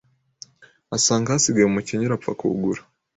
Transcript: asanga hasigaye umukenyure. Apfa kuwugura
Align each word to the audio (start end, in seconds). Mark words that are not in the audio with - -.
asanga 0.95 1.33
hasigaye 1.33 1.65
umukenyure. 1.67 2.13
Apfa 2.15 2.31
kuwugura 2.39 2.81